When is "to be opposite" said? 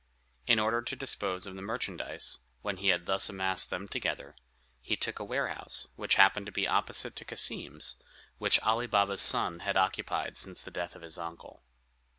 6.47-7.15